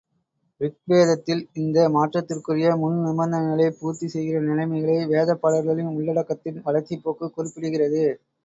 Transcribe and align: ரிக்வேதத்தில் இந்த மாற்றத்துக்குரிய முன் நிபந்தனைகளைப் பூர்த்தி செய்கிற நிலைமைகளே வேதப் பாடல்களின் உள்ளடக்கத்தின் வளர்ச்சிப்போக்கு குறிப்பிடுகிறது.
ரிக்வேதத்தில் 0.61 1.43
இந்த 1.55 1.83
மாற்றத்துக்குரிய 1.95 2.71
முன் 2.79 2.97
நிபந்தனைகளைப் 3.03 3.77
பூர்த்தி 3.79 4.09
செய்கிற 4.09 4.39
நிலைமைகளே 4.47 5.07
வேதப் 5.13 5.43
பாடல்களின் 5.43 5.93
உள்ளடக்கத்தின் 5.93 6.61
வளர்ச்சிப்போக்கு 6.65 7.27
குறிப்பிடுகிறது. 7.31 8.05